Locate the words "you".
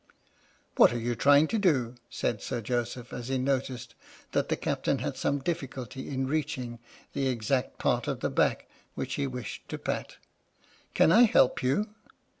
0.99-1.13, 11.61-11.89